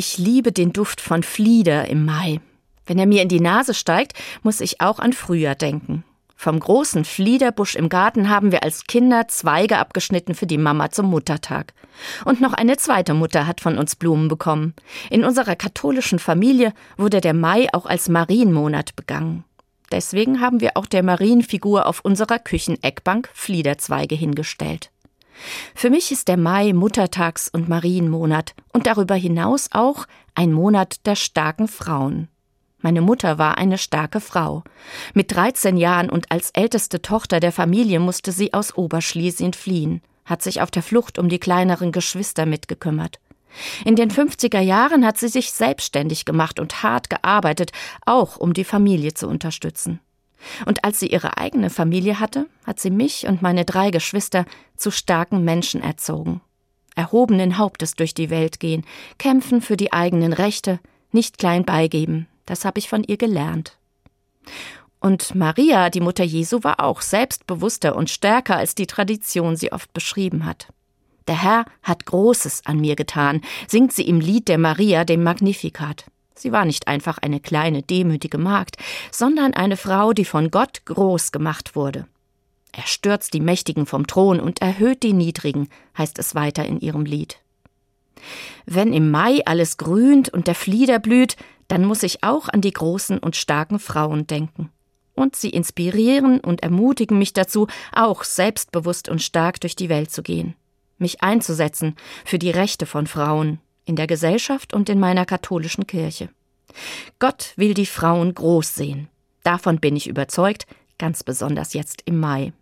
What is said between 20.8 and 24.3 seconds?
der Marienfigur auf unserer Kücheneckbank Fliederzweige